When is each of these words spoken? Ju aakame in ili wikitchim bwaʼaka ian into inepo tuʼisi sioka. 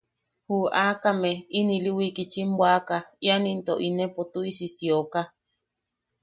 Ju 0.47 0.57
aakame 0.83 1.31
in 1.57 1.67
ili 1.77 1.91
wikitchim 1.97 2.49
bwaʼaka 2.57 2.97
ian 3.25 3.43
into 3.51 3.73
inepo 3.87 4.21
tuʼisi 4.31 4.67
sioka. 4.75 5.21